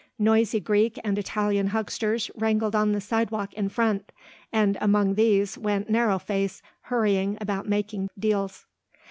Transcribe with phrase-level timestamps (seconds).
[0.17, 4.11] Noisy Greek and Italian hucksters wrangled on the sidewalk in front,
[4.51, 8.65] and among these went Narrow Face hurrying about making deals.